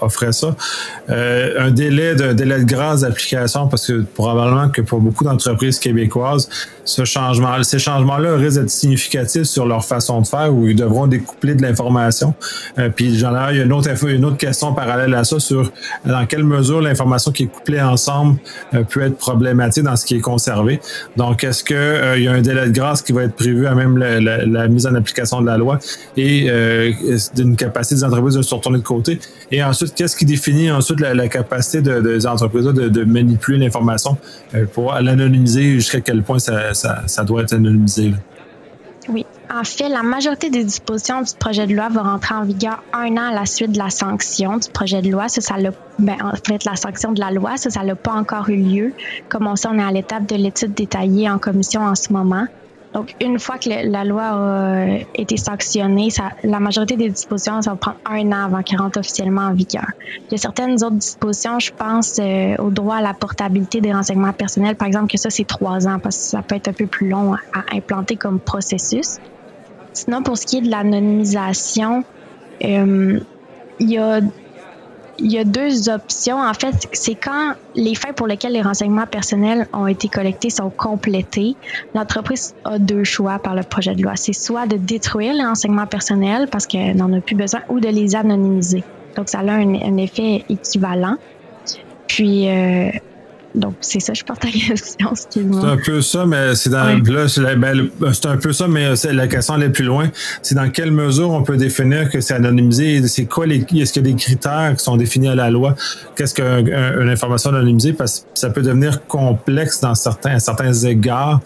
offrait 0.00 0.32
ça, 0.32 0.56
euh, 1.10 1.66
un 1.66 1.70
délai 1.70 2.14
d'un 2.14 2.34
délai 2.34 2.60
de 2.60 2.64
grâce 2.64 3.02
d'application, 3.02 3.68
parce 3.68 3.86
que 3.86 4.02
probablement 4.14 4.68
que 4.70 4.80
pour 4.80 5.00
beaucoup 5.00 5.24
d'entreprises 5.24 5.78
québécoises, 5.78 6.48
ce 6.84 7.04
changement, 7.04 7.62
ces 7.62 7.78
changements-là 7.78 8.36
risquent 8.36 8.60
d'être 8.60 8.70
significatifs 8.70 9.44
sur 9.44 9.66
leur 9.66 9.84
façon 9.84 10.20
de 10.20 10.26
faire, 10.26 10.52
où 10.52 10.66
ils 10.66 10.76
devront 10.76 11.06
découpler 11.06 11.54
de 11.54 11.62
l'information. 11.62 12.34
Euh, 12.78 12.88
puis 12.88 13.16
genre, 13.16 13.50
il 13.50 13.58
y 13.58 13.60
a 13.60 13.64
une 13.64 13.72
autre, 13.72 13.88
une 14.06 14.24
autre 14.24 14.36
question 14.36 14.74
parallèle 14.74 15.14
à 15.14 15.24
ça 15.24 15.38
sur 15.38 15.70
dans 16.04 16.26
quelle 16.26 16.44
mesure 16.44 16.80
l'information 16.80 17.32
qui 17.32 17.44
est 17.44 17.46
couplée 17.46 17.80
ensemble 17.80 18.38
euh, 18.74 18.82
peut 18.82 19.02
être 19.02 19.16
problématique 19.16 19.84
dans 19.84 19.96
ce 19.96 20.04
qui 20.04 20.16
est 20.16 20.20
conservé. 20.20 20.80
Donc, 21.16 21.44
est-ce 21.44 21.62
qu'il 21.62 21.76
euh, 21.76 22.18
y 22.18 22.28
a 22.28 22.32
un 22.32 22.40
délai 22.40 22.66
de 22.66 22.72
grâce 22.72 23.02
qui 23.02 23.12
va 23.12 23.24
être 23.24 23.34
prévu 23.34 23.66
à 23.66 23.74
même 23.74 23.96
la, 23.96 24.20
la, 24.20 24.68
mise 24.70 24.86
en 24.86 24.94
application 24.94 25.40
de 25.40 25.46
la 25.46 25.56
loi 25.56 25.78
et 26.16 26.46
euh, 26.48 26.92
d'une 27.34 27.56
capacité 27.56 27.96
des 27.96 28.04
entreprises 28.04 28.34
de 28.34 28.42
se 28.42 28.54
retourner 28.54 28.78
de 28.78 28.84
côté? 28.84 29.18
Et 29.50 29.62
ensuite, 29.62 29.94
qu'est-ce 29.94 30.16
qui 30.16 30.24
définit 30.24 30.70
ensuite 30.70 31.00
la, 31.00 31.28
capacité 31.28 31.82
de, 31.82 32.00
des 32.00 32.26
entreprises 32.26 32.64
de, 32.64 33.04
manipuler 33.04 33.58
l'information 33.58 34.16
euh, 34.54 34.66
pour 34.66 34.94
l'anonymiser 34.94 35.74
jusqu'à 35.74 36.00
quel 36.00 36.22
point 36.22 36.38
ça, 36.38 37.24
doit 37.24 37.42
être 37.42 37.54
anonymisé? 37.54 38.12
Oui. 39.08 39.24
En 39.52 39.64
fait, 39.64 39.88
la 39.88 40.04
majorité 40.04 40.48
des 40.48 40.62
dispositions 40.62 41.22
du 41.22 41.32
projet 41.34 41.66
de 41.66 41.74
loi 41.74 41.88
vont 41.88 42.04
rentrer 42.04 42.36
en 42.36 42.44
vigueur 42.44 42.84
un 42.92 43.16
an 43.16 43.30
à 43.30 43.34
la 43.34 43.46
suite 43.46 43.72
de 43.72 43.78
la 43.78 43.90
sanction 43.90 44.58
du 44.58 44.68
projet 44.70 45.02
de 45.02 45.10
loi. 45.10 45.28
Ça 45.28 45.56
ben, 45.98 46.16
en 46.22 46.36
fait, 46.36 46.64
la 46.64 46.76
sanction 46.76 47.10
de 47.10 47.18
la 47.18 47.32
loi, 47.32 47.56
ça, 47.56 47.68
ça 47.68 47.82
n'a 47.82 47.96
pas 47.96 48.12
encore 48.12 48.48
eu 48.48 48.56
lieu. 48.56 48.92
Comme 49.28 49.48
on 49.48 49.56
sait, 49.56 49.68
on 49.68 49.78
est 49.78 49.82
à 49.82 49.90
l'étape 49.90 50.26
de 50.26 50.36
l'étude 50.36 50.74
détaillée 50.74 51.28
en 51.28 51.38
commission 51.38 51.82
en 51.82 51.96
ce 51.96 52.12
moment. 52.12 52.46
Donc, 52.92 53.14
une 53.20 53.38
fois 53.38 53.58
que 53.58 53.68
la 53.68 54.04
loi 54.04 54.24
a 54.24 54.86
été 55.14 55.36
sanctionnée, 55.36 56.10
ça, 56.10 56.30
la 56.42 56.58
majorité 56.58 56.96
des 56.96 57.08
dispositions, 57.08 57.62
ça 57.62 57.70
va 57.70 57.76
prendre 57.76 57.98
un 58.04 58.32
an 58.32 58.46
avant 58.46 58.62
qu'elle 58.62 58.80
rentre 58.80 58.98
officiellement 58.98 59.42
en 59.42 59.54
vigueur. 59.54 59.86
Il 60.26 60.32
y 60.32 60.34
a 60.34 60.38
certaines 60.38 60.74
autres 60.82 60.96
dispositions, 60.96 61.60
je 61.60 61.70
pense 61.72 62.18
euh, 62.18 62.56
au 62.58 62.70
droit 62.70 62.96
à 62.96 63.00
la 63.00 63.14
portabilité 63.14 63.80
des 63.80 63.92
renseignements 63.92 64.32
personnels, 64.32 64.74
par 64.74 64.88
exemple, 64.88 65.06
que 65.06 65.18
ça, 65.18 65.30
c'est 65.30 65.46
trois 65.46 65.86
ans, 65.86 66.00
parce 66.00 66.16
que 66.16 66.22
ça 66.24 66.42
peut 66.42 66.56
être 66.56 66.66
un 66.66 66.72
peu 66.72 66.86
plus 66.86 67.08
long 67.08 67.34
à 67.34 67.64
implanter 67.72 68.16
comme 68.16 68.40
processus. 68.40 69.18
Sinon, 69.92 70.22
pour 70.24 70.36
ce 70.36 70.46
qui 70.46 70.58
est 70.58 70.62
de 70.62 70.70
l'anonymisation, 70.70 72.02
euh, 72.64 73.20
il 73.78 73.90
y 73.90 73.98
a 73.98 74.20
il 75.18 75.32
y 75.32 75.38
a 75.38 75.44
deux 75.44 75.88
options. 75.88 76.40
En 76.40 76.54
fait, 76.54 76.88
c'est 76.92 77.14
quand 77.14 77.54
les 77.74 77.94
faits 77.94 78.16
pour 78.16 78.26
lesquels 78.26 78.52
les 78.52 78.62
renseignements 78.62 79.06
personnels 79.06 79.66
ont 79.72 79.86
été 79.86 80.08
collectés 80.08 80.50
sont 80.50 80.70
complétés, 80.70 81.56
l'entreprise 81.94 82.54
a 82.64 82.78
deux 82.78 83.04
choix 83.04 83.38
par 83.38 83.54
le 83.54 83.62
projet 83.62 83.94
de 83.94 84.02
loi. 84.02 84.12
C'est 84.16 84.32
soit 84.32 84.66
de 84.66 84.76
détruire 84.76 85.34
les 85.34 85.44
renseignements 85.44 85.86
personnels 85.86 86.48
parce 86.50 86.66
qu'elle 86.66 86.96
n'en 86.96 87.12
a 87.12 87.20
plus 87.20 87.36
besoin 87.36 87.60
ou 87.68 87.80
de 87.80 87.88
les 87.88 88.16
anonymiser. 88.16 88.84
Donc, 89.16 89.28
ça 89.28 89.40
a 89.40 89.52
un, 89.52 89.96
effet 89.96 90.44
équivalent. 90.48 91.16
Puis, 92.06 92.48
euh, 92.48 92.90
donc, 93.54 93.74
c'est 93.80 93.98
ça, 93.98 94.14
je 94.14 94.22
porte 94.22 94.42
ta 94.42 94.48
question, 94.48 95.10
C'est 95.14 95.40
un 95.40 95.76
peu 95.76 96.00
ça, 96.02 96.24
mais 96.24 96.54
c'est 96.54 96.70
dans. 96.70 96.98
Ben, 97.00 97.90
c'est 98.12 98.26
un 98.26 98.36
peu 98.36 98.52
ça, 98.52 98.68
mais 98.68 98.92
la 99.12 99.26
question 99.26 99.60
est 99.60 99.70
plus 99.70 99.84
loin. 99.84 100.08
C'est 100.42 100.54
dans 100.54 100.70
quelle 100.70 100.92
mesure 100.92 101.30
on 101.30 101.42
peut 101.42 101.56
définir 101.56 102.10
que 102.10 102.20
c'est 102.20 102.34
anonymisé? 102.34 103.06
C'est 103.08 103.26
quoi 103.26 103.46
les. 103.46 103.56
Est-ce 103.56 103.92
qu'il 103.92 104.06
y 104.06 104.10
a 104.10 104.12
des 104.12 104.14
critères 104.14 104.74
qui 104.76 104.84
sont 104.84 104.96
définis 104.96 105.28
à 105.28 105.34
la 105.34 105.50
loi? 105.50 105.74
Qu'est-ce 106.14 106.34
qu'une 106.34 107.08
information 107.08 107.50
anonymisée? 107.50 107.92
Parce 107.92 108.20
que 108.20 108.26
ça 108.38 108.50
peut 108.50 108.62
devenir 108.62 109.04
complexe 109.06 109.80
dans 109.80 109.96
certains, 109.96 110.36
à 110.36 110.38
certains 110.38 110.72
égards 110.72 111.40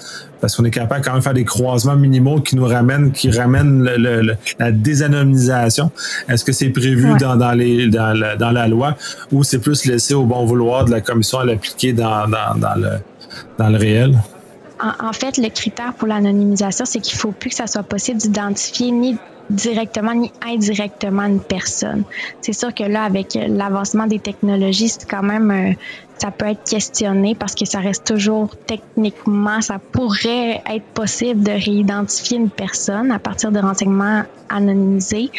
parce 0.44 0.56
qu'on 0.56 0.64
est 0.66 0.70
capable 0.70 1.02
quand 1.02 1.12
même 1.12 1.20
de 1.20 1.24
faire 1.24 1.32
des 1.32 1.46
croisements 1.46 1.96
minimaux 1.96 2.38
qui 2.38 2.54
nous 2.54 2.66
ramènent, 2.66 3.12
qui 3.12 3.30
ramènent 3.30 3.82
la 4.58 4.72
désanonymisation. 4.72 5.90
Est-ce 6.28 6.44
que 6.44 6.52
c'est 6.52 6.68
prévu 6.68 7.16
dans, 7.18 7.36
dans, 7.36 7.52
les, 7.52 7.88
dans, 7.88 8.12
la, 8.12 8.36
dans 8.36 8.50
la 8.50 8.68
loi 8.68 8.94
ou 9.32 9.42
c'est 9.42 9.58
plus 9.58 9.86
laissé 9.86 10.12
au 10.12 10.24
bon 10.24 10.44
vouloir 10.44 10.84
de 10.84 10.90
la 10.90 11.00
commission 11.00 11.38
à 11.38 11.46
l'appliquer 11.46 11.94
dans, 11.94 12.28
dans, 12.28 12.58
dans, 12.58 12.74
le, 12.74 12.90
dans 13.56 13.70
le 13.70 13.78
réel? 13.78 14.18
En, 14.82 15.14
fait, 15.14 15.38
le 15.38 15.48
critère 15.48 15.94
pour 15.94 16.08
l'anonymisation, 16.08 16.84
c'est 16.84 17.00
qu'il 17.00 17.16
ne 17.16 17.20
faut 17.20 17.32
plus 17.32 17.48
que 17.48 17.56
ça 17.56 17.66
soit 17.66 17.82
possible 17.82 18.18
d'identifier 18.18 18.90
ni 18.90 19.16
directement 19.50 20.14
ni 20.14 20.32
indirectement 20.46 21.24
une 21.24 21.40
personne. 21.40 22.04
C'est 22.40 22.52
sûr 22.52 22.74
que 22.74 22.84
là, 22.84 23.04
avec 23.04 23.34
l'avancement 23.34 24.06
des 24.06 24.18
technologies, 24.18 24.88
c'est 24.88 25.08
quand 25.08 25.22
même, 25.22 25.50
euh, 25.50 25.72
ça 26.18 26.30
peut 26.30 26.46
être 26.46 26.64
questionné 26.68 27.34
parce 27.34 27.54
que 27.54 27.64
ça 27.64 27.80
reste 27.80 28.06
toujours 28.06 28.56
techniquement, 28.66 29.60
ça 29.60 29.78
pourrait 29.78 30.62
être 30.70 30.86
possible 30.94 31.42
de 31.42 31.52
réidentifier 31.52 32.38
une 32.38 32.50
personne 32.50 33.10
à 33.10 33.18
partir 33.18 33.52
de 33.52 33.58
renseignements 33.58 34.22
anonymisés. 34.48 35.30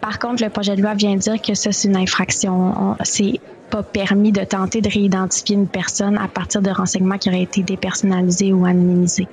Par 0.00 0.18
contre, 0.18 0.42
le 0.42 0.50
projet 0.50 0.74
de 0.74 0.82
loi 0.82 0.94
vient 0.94 1.16
dire 1.16 1.40
que 1.40 1.54
ça, 1.54 1.70
c'est 1.70 1.88
une 1.88 1.96
infraction. 1.96 2.96
C'est 3.04 3.40
pas 3.70 3.82
permis 3.82 4.32
de 4.32 4.44
tenter 4.44 4.80
de 4.80 4.90
réidentifier 4.90 5.54
une 5.54 5.68
personne 5.68 6.18
à 6.18 6.28
partir 6.28 6.60
de 6.60 6.70
renseignements 6.70 7.18
qui 7.18 7.28
auraient 7.28 7.42
été 7.42 7.62
dépersonnalisés 7.62 8.52
ou 8.52 8.66
anonymisés. 8.66 9.28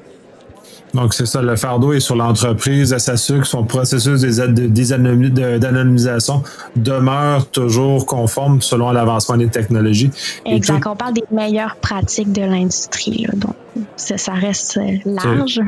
Donc, 0.94 1.14
c'est 1.14 1.26
ça, 1.26 1.42
le 1.42 1.56
fardeau 1.56 1.94
est 1.94 2.00
sur 2.00 2.16
l'entreprise 2.16 2.90
de 2.90 2.98
s'assurer 2.98 3.42
que 3.42 3.48
son 3.48 3.64
processus 3.64 4.22
d'anonymisation 4.22 6.44
demeure 6.76 7.48
toujours 7.48 8.06
conforme 8.06 8.62
selon 8.62 8.92
l'avancement 8.92 9.38
des 9.38 9.50
technologies. 9.50 10.10
Exact. 10.46 10.86
On 10.88 10.96
parle 10.96 11.14
des 11.14 11.24
meilleures 11.32 11.76
pratiques 11.76 12.32
de 12.32 12.42
l'industrie. 12.42 13.28
Donc, 13.36 13.56
ça, 13.96 14.34
reste 14.34 14.78
euh, 14.78 14.98
large. 15.06 15.62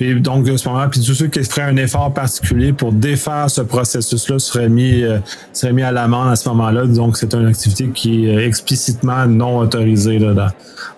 Et 0.00 0.14
donc, 0.14 0.44
de 0.44 0.56
ce 0.56 0.68
moment, 0.68 0.88
puis 0.88 1.00
tous 1.00 1.14
ceux 1.14 1.26
qui 1.26 1.44
feraient 1.44 1.62
un 1.62 1.76
effort 1.76 2.12
particulier 2.12 2.72
pour 2.72 2.92
défaire 2.92 3.50
ce 3.50 3.60
processus-là 3.60 4.38
seraient 4.38 4.68
mis, 4.68 5.02
euh, 5.02 5.18
seraient 5.52 5.72
mis 5.72 5.82
à 5.82 5.92
l'amende 5.92 6.30
à 6.30 6.36
ce 6.36 6.48
moment-là. 6.48 6.86
Donc, 6.86 7.18
c'est 7.18 7.34
une 7.34 7.46
activité 7.46 7.90
qui 7.94 8.28
est 8.28 8.46
explicitement 8.46 9.26
non 9.26 9.58
autorisée 9.58 10.18
dans, 10.18 10.48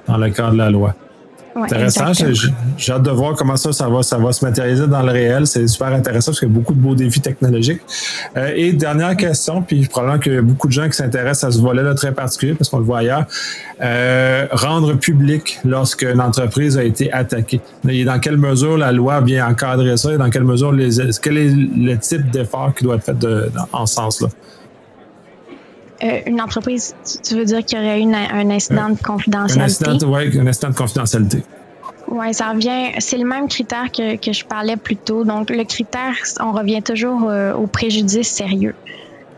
dans 0.06 0.16
le 0.16 0.30
cadre 0.30 0.52
de 0.52 0.58
la 0.58 0.70
loi. 0.70 0.94
Intéressant. 1.54 2.12
J'ai 2.76 2.92
hâte 2.92 3.02
de 3.02 3.10
voir 3.10 3.34
comment 3.34 3.56
ça, 3.56 3.72
ça 3.72 3.88
va, 3.88 4.02
ça 4.02 4.18
va 4.18 4.32
se 4.32 4.44
matérialiser 4.44 4.86
dans 4.86 5.02
le 5.02 5.12
réel. 5.12 5.46
C'est 5.46 5.66
super 5.66 5.88
intéressant 5.88 6.30
parce 6.30 6.40
qu'il 6.40 6.48
y 6.48 6.50
a 6.50 6.54
beaucoup 6.54 6.74
de 6.74 6.80
beaux 6.80 6.94
défis 6.94 7.20
technologiques. 7.20 7.80
Euh, 8.36 8.52
et 8.54 8.72
dernière 8.72 9.16
question, 9.16 9.62
puis 9.62 9.86
probablement 9.86 10.20
qu'il 10.20 10.34
y 10.34 10.36
a 10.36 10.42
beaucoup 10.42 10.68
de 10.68 10.72
gens 10.72 10.86
qui 10.88 10.96
s'intéressent 10.96 11.44
à 11.44 11.56
ce 11.56 11.60
volet-là 11.62 11.94
très 11.94 12.12
particulier 12.12 12.54
parce 12.54 12.68
qu'on 12.68 12.78
le 12.78 12.84
voit 12.84 12.98
ailleurs. 12.98 13.24
Euh, 13.80 14.46
rendre 14.52 14.94
public 14.94 15.58
lorsqu'une 15.64 16.20
entreprise 16.20 16.78
a 16.78 16.84
été 16.84 17.12
attaquée. 17.12 17.60
Et 17.88 18.04
dans 18.04 18.18
quelle 18.18 18.36
mesure 18.36 18.78
la 18.78 18.92
loi 18.92 19.20
vient 19.20 19.48
encadrer 19.48 19.96
ça? 19.96 20.12
Et 20.12 20.18
dans 20.18 20.30
quelle 20.30 20.44
mesure 20.44 20.72
les, 20.72 20.90
quel 21.22 21.38
est 21.38 21.50
le 21.50 21.96
type 21.98 22.30
d'effort 22.30 22.74
qui 22.74 22.84
doit 22.84 22.96
être 22.96 23.04
fait 23.04 23.18
de, 23.18 23.50
en 23.72 23.86
ce 23.86 23.94
sens-là? 23.94 24.28
Euh, 26.02 26.20
une 26.26 26.40
entreprise, 26.40 26.94
tu 27.22 27.34
veux 27.34 27.44
dire 27.44 27.64
qu'il 27.64 27.78
y 27.78 27.82
aurait 27.82 28.00
eu 28.00 28.14
un 28.14 28.50
incident 28.50 28.88
de 28.88 28.98
confidentialité? 28.98 29.60
Un 29.60 29.92
incident, 29.92 30.12
oui, 30.12 30.38
un 30.38 30.46
incident 30.46 30.70
de 30.70 30.74
confidentialité. 30.74 31.42
Oui, 32.08 32.34
ça 32.34 32.50
revient. 32.50 32.92
C'est 32.98 33.18
le 33.18 33.26
même 33.26 33.48
critère 33.48 33.92
que, 33.92 34.16
que, 34.16 34.32
je 34.32 34.44
parlais 34.44 34.76
plus 34.76 34.96
tôt. 34.96 35.24
Donc, 35.24 35.50
le 35.50 35.64
critère, 35.64 36.14
on 36.40 36.52
revient 36.52 36.82
toujours 36.82 37.28
euh, 37.28 37.52
au 37.52 37.66
préjudice 37.66 38.28
sérieux. 38.28 38.74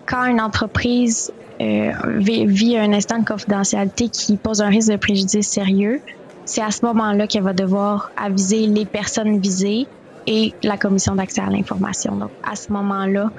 Quand 0.06 0.24
une 0.24 0.40
entreprise 0.40 1.32
euh, 1.60 1.92
vit, 2.16 2.76
un 2.78 2.92
instant 2.92 3.18
de 3.18 3.24
confidentialité 3.24 4.08
qui 4.08 4.36
pose 4.36 4.62
un 4.62 4.68
risque 4.68 4.90
de 4.90 4.96
préjudice 4.96 5.48
sérieux, 5.48 6.00
c'est 6.44 6.62
à 6.62 6.70
ce 6.70 6.84
moment-là 6.86 7.26
qu'elle 7.26 7.42
va 7.42 7.52
devoir 7.52 8.10
aviser 8.16 8.66
les 8.66 8.84
personnes 8.84 9.38
visées 9.38 9.86
et 10.26 10.54
la 10.62 10.76
commission 10.76 11.14
d'accès 11.14 11.40
à 11.40 11.50
l'information. 11.50 12.16
Donc, 12.16 12.30
à 12.42 12.56
ce 12.56 12.72
moment-là, 12.72 13.30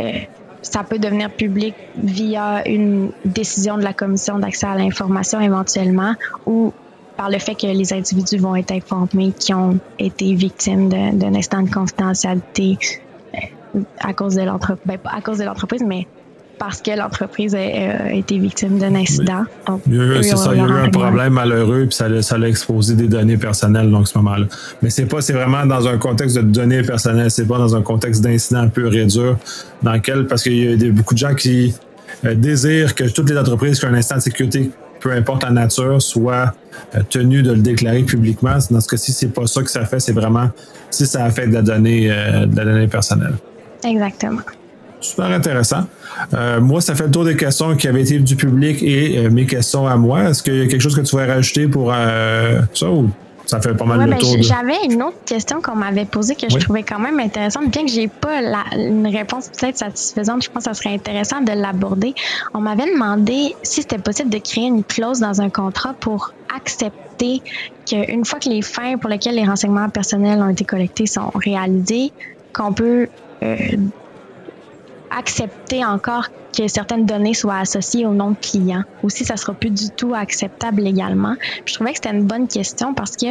euh, 0.00 0.12
ça 0.62 0.84
peut 0.84 0.98
devenir 0.98 1.30
public 1.34 1.74
via 1.94 2.66
une 2.68 3.12
décision 3.24 3.76
de 3.76 3.82
la 3.82 3.94
commission 3.94 4.38
d'accès 4.38 4.66
à 4.66 4.74
l'information 4.74 5.40
éventuellement 5.40 6.14
ou 6.46 6.72
par 7.16 7.30
le 7.30 7.38
fait 7.38 7.54
que 7.54 7.66
les 7.66 7.92
individus 7.92 8.38
vont 8.38 8.56
être 8.56 8.72
informés 8.72 9.32
qui 9.38 9.52
ont 9.52 9.78
été 9.98 10.34
victimes 10.34 10.88
d'un 10.88 11.34
instant 11.34 11.62
de 11.62 11.70
confidentialité 11.70 12.78
euh, 13.34 13.82
à 14.00 14.14
cause 14.14 14.34
de 14.34 14.42
l'entreprise, 14.42 14.82
ben, 14.86 14.98
à 15.04 15.20
cause 15.20 15.38
de 15.38 15.44
l'entreprise, 15.44 15.82
mais 15.86 16.06
parce 16.60 16.82
que 16.82 16.90
l'entreprise 16.90 17.54
a, 17.54 18.12
été 18.12 18.38
victime 18.38 18.78
d'un 18.78 18.94
incident. 18.94 19.44
ça, 19.66 19.78
il 19.86 19.96
y 19.96 20.60
a 20.60 20.66
eu 20.66 20.70
un 20.70 20.90
problème 20.90 21.32
malheureux, 21.32 21.86
puis 21.86 21.94
ça, 21.94 22.20
ça 22.20 22.36
a 22.36 22.46
exposé 22.46 22.94
des 22.94 23.08
données 23.08 23.38
personnelles 23.38 23.90
dans 23.90 24.04
ce 24.04 24.16
moment-là. 24.18 24.44
Mais 24.82 24.90
c'est 24.90 25.06
pas, 25.06 25.22
c'est 25.22 25.32
vraiment 25.32 25.64
dans 25.64 25.88
un 25.88 25.96
contexte 25.96 26.36
de 26.36 26.42
données 26.42 26.82
personnelles, 26.82 27.30
c'est 27.30 27.46
pas 27.46 27.56
dans 27.56 27.74
un 27.74 27.80
contexte 27.80 28.22
d'incident 28.22 28.60
un 28.60 28.68
peu 28.68 28.86
réduit, 28.88 29.32
dans 29.82 29.94
lequel, 29.94 30.26
parce 30.26 30.42
qu'il 30.42 30.82
y 30.82 30.86
a 30.86 30.92
beaucoup 30.92 31.14
de 31.14 31.18
gens 31.18 31.34
qui 31.34 31.74
euh, 32.26 32.34
désirent 32.34 32.94
que 32.94 33.04
toutes 33.04 33.30
les 33.30 33.38
entreprises 33.38 33.80
qui 33.80 33.86
ont 33.86 33.88
un 33.88 33.94
instant 33.94 34.16
de 34.16 34.20
sécurité, 34.20 34.70
peu 35.00 35.12
importe 35.12 35.44
la 35.44 35.50
nature, 35.52 36.02
soient 36.02 36.52
euh, 36.94 37.00
tenues 37.08 37.42
de 37.42 37.52
le 37.52 37.60
déclarer 37.62 38.02
publiquement. 38.02 38.58
Dans 38.70 38.80
ce 38.82 38.88
cas-ci, 38.88 39.14
c'est 39.14 39.32
pas 39.32 39.46
ça 39.46 39.62
que 39.62 39.70
ça 39.70 39.86
fait, 39.86 39.98
c'est 39.98 40.12
vraiment 40.12 40.50
si 40.90 41.06
ça 41.06 41.24
affecte 41.24 41.54
la 41.54 41.62
donnée, 41.62 42.10
euh, 42.10 42.44
de 42.44 42.54
la 42.54 42.64
donnée 42.66 42.86
personnelle. 42.86 43.36
Exactement. 43.82 44.42
Super 45.00 45.26
intéressant. 45.26 45.86
Euh, 46.34 46.60
moi, 46.60 46.80
ça 46.80 46.94
fait 46.94 47.04
le 47.04 47.10
tour 47.10 47.24
des 47.24 47.36
questions 47.36 47.74
qui 47.76 47.88
avaient 47.88 48.02
été 48.02 48.18
du 48.18 48.36
public 48.36 48.82
et 48.82 49.18
euh, 49.18 49.30
mes 49.30 49.46
questions 49.46 49.86
à 49.86 49.96
moi. 49.96 50.24
Est-ce 50.24 50.42
qu'il 50.42 50.56
y 50.56 50.62
a 50.62 50.66
quelque 50.66 50.80
chose 50.80 50.94
que 50.94 51.00
tu 51.00 51.10
voudrais 51.12 51.32
rajouter 51.32 51.68
pour 51.68 51.92
euh, 51.94 52.60
ça 52.74 52.90
ou 52.90 53.10
ça 53.46 53.60
fait 53.60 53.74
pas 53.74 53.84
mal 53.84 54.06
de 54.06 54.10
ben, 54.10 54.18
tour. 54.18 54.36
J'avais 54.42 54.76
une 54.84 55.02
autre 55.02 55.16
question 55.26 55.60
qu'on 55.60 55.74
m'avait 55.74 56.04
posée 56.04 56.36
que 56.36 56.48
je 56.48 56.56
trouvais 56.58 56.84
quand 56.84 57.00
même 57.00 57.18
intéressante, 57.18 57.68
bien 57.68 57.84
que 57.84 57.90
j'ai 57.90 58.06
pas 58.06 58.40
une 58.76 59.08
réponse 59.08 59.48
peut-être 59.48 59.76
satisfaisante. 59.76 60.44
Je 60.44 60.50
pense 60.50 60.64
que 60.64 60.70
ça 60.70 60.74
serait 60.74 60.94
intéressant 60.94 61.40
de 61.40 61.50
l'aborder. 61.50 62.14
On 62.54 62.60
m'avait 62.60 62.92
demandé 62.92 63.56
si 63.64 63.82
c'était 63.82 63.98
possible 63.98 64.30
de 64.30 64.38
créer 64.38 64.66
une 64.66 64.84
clause 64.84 65.18
dans 65.18 65.40
un 65.40 65.50
contrat 65.50 65.94
pour 65.94 66.32
accepter 66.54 67.42
qu'une 67.86 68.24
fois 68.24 68.38
que 68.38 68.48
les 68.48 68.62
fins 68.62 68.96
pour 68.98 69.10
lesquelles 69.10 69.34
les 69.34 69.44
renseignements 69.44 69.88
personnels 69.88 70.40
ont 70.40 70.50
été 70.50 70.64
collectés 70.64 71.06
sont 71.06 71.32
réalisés, 71.34 72.12
qu'on 72.52 72.72
peut 72.72 73.08
euh, 73.42 73.56
accepter 75.10 75.84
encore 75.84 76.28
que 76.56 76.66
certaines 76.68 77.06
données 77.06 77.34
soient 77.34 77.58
associées 77.58 78.06
au 78.06 78.12
nom 78.12 78.30
de 78.30 78.36
client. 78.36 78.82
Aussi, 79.02 79.24
ça 79.24 79.36
sera 79.36 79.54
plus 79.54 79.70
du 79.70 79.90
tout 79.90 80.14
acceptable 80.14 80.82
légalement. 80.82 81.34
je 81.64 81.74
trouvais 81.74 81.90
que 81.90 81.96
c'était 81.96 82.16
une 82.16 82.26
bonne 82.26 82.48
question 82.48 82.94
parce 82.94 83.16
que 83.16 83.26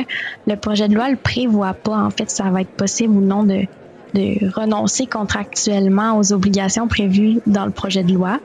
le 0.47 0.55
projet 0.55 0.87
de 0.87 0.95
loi 0.95 1.09
le 1.09 1.17
prévoit 1.17 1.73
pas. 1.73 1.97
En 1.97 2.09
fait, 2.09 2.29
ça 2.29 2.45
va 2.45 2.61
être 2.61 2.69
possible 2.69 3.15
ou 3.15 3.21
non 3.21 3.43
de, 3.43 3.65
de 4.13 4.51
renoncer 4.53 5.05
contractuellement 5.05 6.17
aux 6.17 6.33
obligations 6.33 6.87
prévues 6.87 7.39
dans 7.45 7.65
le 7.65 7.71
projet 7.71 8.03
de 8.03 8.13
loi. 8.13 8.39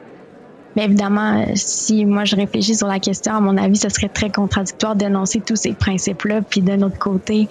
Mais 0.77 0.85
évidemment, 0.87 1.45
si 1.55 2.05
moi 2.05 2.25
je 2.25 2.35
réfléchis 2.35 2.75
sur 2.75 2.89
la 2.89 2.99
question, 2.99 3.35
à 3.35 3.41
mon 3.41 3.57
avis, 3.57 3.77
ce 3.77 3.89
serait 3.89 4.09
très 4.09 4.31
contradictoire 4.31 4.97
d'énoncer 4.97 5.41
tous 5.41 5.57
ces 5.57 5.73
principes-là, 5.73 6.43
puis 6.43 6.63
d'un 6.63 6.83
autre 6.83 6.99
côté, 6.99 7.49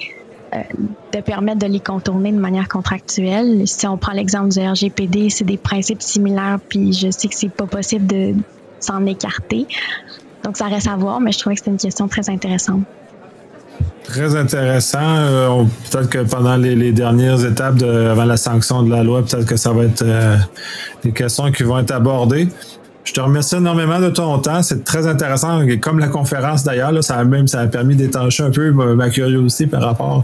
de 1.12 1.22
permettre 1.22 1.60
de 1.60 1.68
les 1.68 1.80
contourner 1.80 2.32
de 2.32 2.40
manière 2.40 2.68
contractuelle. 2.68 3.68
Si 3.68 3.88
on 3.88 3.98
prend 3.98 4.14
l'exemple 4.14 4.50
du 4.50 4.60
RGPD, 4.60 5.30
c'est 5.30 5.44
des 5.44 5.58
principes 5.58 6.02
similaires, 6.02 6.60
puis 6.68 6.94
je 6.94 7.10
sais 7.12 7.28
que 7.28 7.36
c'est 7.36 7.52
pas 7.52 7.68
possible 7.68 8.08
de 8.08 8.34
s'en 8.80 9.06
écarter. 9.06 9.68
Donc 10.44 10.58
ça 10.58 10.66
reste 10.66 10.88
à 10.88 10.96
voir, 10.96 11.20
mais 11.20 11.32
je 11.32 11.40
trouvais 11.40 11.56
que 11.56 11.60
c'était 11.60 11.72
une 11.72 11.78
question 11.78 12.08
très 12.08 12.30
intéressante. 12.30 12.82
Très 14.04 14.36
intéressant. 14.36 15.00
Euh, 15.02 15.64
peut-être 15.90 16.10
que 16.10 16.20
pendant 16.20 16.58
les, 16.58 16.92
dernières 16.92 17.44
étapes 17.46 17.82
avant 17.82 18.26
la 18.26 18.38
sanction 18.38 18.84
de 18.84 18.92
la 18.92 19.04
loi, 19.04 19.24
peut-être 19.24 19.46
que 19.46 19.56
ça 19.56 19.72
va 19.72 19.86
être 19.86 20.04
euh, 20.04 20.36
des 21.04 21.12
questions 21.12 21.52
qui 21.52 21.64
vont 21.64 21.80
être 21.80 21.92
abordées. 21.92 22.50
Je 23.14 23.22
te 23.22 23.24
remercie 23.24 23.58
énormément 23.58 24.00
de 24.00 24.10
ton 24.10 24.40
temps. 24.40 24.64
C'est 24.64 24.84
très 24.84 25.06
intéressant. 25.06 25.64
Comme 25.80 26.00
la 26.00 26.08
conférence 26.08 26.64
d'ailleurs, 26.64 27.04
ça 27.04 27.18
a 27.18 27.24
même 27.24 27.48
ça 27.48 27.60
a 27.60 27.68
permis 27.68 27.96
d'étancher 27.96 28.42
un 28.42 28.50
peu 28.50 28.72
ma, 28.72 29.12
curiosité 29.12 29.68
par 29.68 29.84
rapport, 29.84 30.24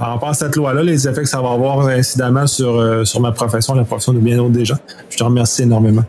à 0.00 0.32
cette 0.32 0.56
loi-là, 0.56 0.82
les 0.82 1.06
effets 1.06 1.20
que 1.20 1.28
ça 1.28 1.42
va 1.42 1.50
avoir 1.50 1.86
incidemment 1.88 2.46
sur, 2.46 2.80
euh, 2.80 3.04
sur 3.04 3.20
ma 3.20 3.32
profession, 3.32 3.74
la 3.74 3.84
profession 3.84 4.14
de 4.14 4.20
bien 4.20 4.38
d'autres 4.38 4.52
des 4.52 4.64
gens. 4.64 4.78
Je 5.10 5.18
te 5.18 5.22
remercie 5.22 5.64
énormément. 5.64 6.04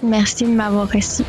Merci 0.00 0.44
de 0.44 0.50
m'avoir 0.50 0.88
reçu. 0.88 1.24